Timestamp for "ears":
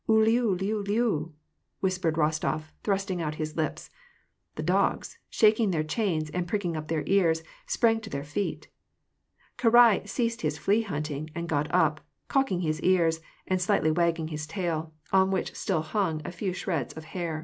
7.05-7.43, 12.81-13.19